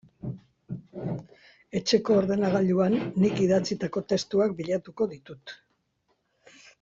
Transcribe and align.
Etxeko 1.79 2.15
ordenagailuan 2.21 2.95
nik 3.25 3.43
idatzitako 3.45 4.03
testuak 4.15 4.57
bilatuko 4.63 5.09
ditut. 5.13 5.55